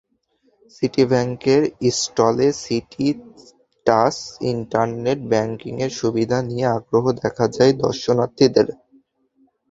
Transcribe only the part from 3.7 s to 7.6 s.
touch internet ব্যাংকিয়ের সুবিধা নিয়ে আগ্রহ দেখা